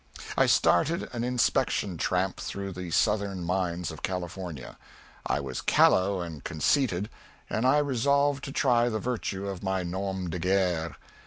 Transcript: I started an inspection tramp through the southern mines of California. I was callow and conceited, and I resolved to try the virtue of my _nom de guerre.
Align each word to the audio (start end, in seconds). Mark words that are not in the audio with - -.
I 0.35 0.47
started 0.47 1.07
an 1.13 1.23
inspection 1.23 1.95
tramp 1.99 2.39
through 2.39 2.71
the 2.71 2.89
southern 2.89 3.43
mines 3.43 3.91
of 3.91 4.01
California. 4.01 4.79
I 5.27 5.39
was 5.39 5.61
callow 5.61 6.21
and 6.21 6.43
conceited, 6.43 7.07
and 7.51 7.67
I 7.67 7.77
resolved 7.77 8.43
to 8.45 8.51
try 8.51 8.89
the 8.89 8.97
virtue 8.97 9.47
of 9.47 9.61
my 9.61 9.83
_nom 9.83 10.31
de 10.31 10.39
guerre. 10.39 10.95